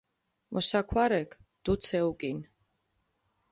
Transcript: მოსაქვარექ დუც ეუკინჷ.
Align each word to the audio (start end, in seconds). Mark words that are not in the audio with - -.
მოსაქვარექ 0.55 1.29
დუც 1.63 1.85
ეუკინჷ. 1.99 2.41